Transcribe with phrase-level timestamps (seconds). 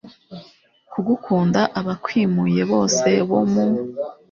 [0.91, 3.65] kugukunda, abakwimuye bose bo mu